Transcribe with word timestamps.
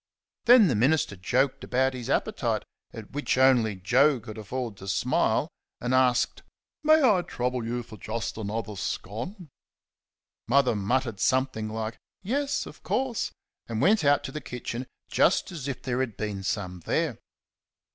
Then 0.45 0.67
the 0.67 0.73
minister 0.73 1.15
joked 1.15 1.63
about 1.63 1.93
his 1.93 2.09
appetite 2.09 2.63
at 2.91 3.11
which 3.11 3.37
only 3.37 3.75
Joe 3.75 4.19
could 4.19 4.35
afford 4.39 4.75
to 4.77 4.87
smile 4.87 5.47
and 5.79 5.93
asked, 5.93 6.41
"May 6.83 7.03
I 7.07 7.21
trouble 7.21 7.63
you 7.63 7.83
for 7.83 7.97
just 7.97 8.35
another 8.35 8.75
scone?" 8.77 9.51
Mother 10.47 10.75
muttered 10.75 11.19
something 11.19 11.69
like 11.69 11.99
"Yes, 12.23 12.65
of 12.65 12.81
course," 12.81 13.29
and 13.67 13.79
went 13.79 14.03
out 14.03 14.23
to 14.23 14.31
the 14.31 14.41
kitchen 14.41 14.87
just 15.11 15.51
as 15.51 15.67
if 15.67 15.83
there 15.83 15.99
had 15.99 16.17
been 16.17 16.41
some 16.41 16.79
there. 16.87 17.19